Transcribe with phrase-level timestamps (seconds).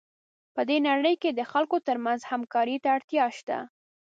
[0.55, 3.57] په دې نړۍ کې د خلکو ترمنځ همکارۍ ته اړتیا شته.